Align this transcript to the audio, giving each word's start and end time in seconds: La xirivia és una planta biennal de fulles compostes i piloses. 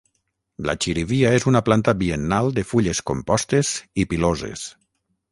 La 0.67 0.73
xirivia 0.85 1.33
és 1.39 1.43
una 1.51 1.59
planta 1.67 1.93
biennal 1.99 2.49
de 2.59 2.63
fulles 2.69 3.01
compostes 3.11 3.75
i 4.05 4.07
piloses. 4.15 4.65